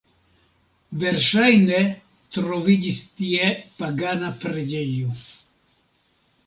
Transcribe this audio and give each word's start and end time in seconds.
Verŝajne 1.03 1.81
troviĝis 2.37 3.03
tie 3.21 3.53
pagana 3.83 4.35
preĝejo. 4.45 5.17